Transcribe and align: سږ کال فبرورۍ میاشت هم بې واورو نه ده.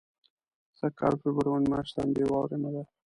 سږ 0.77 0.91
کال 0.99 1.13
فبرورۍ 1.21 1.65
میاشت 1.71 1.95
هم 1.99 2.09
بې 2.15 2.23
واورو 2.27 2.57
نه 2.63 2.69
ده. 2.73 2.83